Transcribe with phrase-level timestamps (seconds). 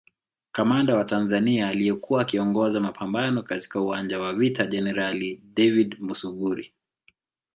[0.51, 6.73] Kamanda wa Tanzania aliyekuwa akiongoza mapambano katika uwanja wa vita Jenerali David Musuguri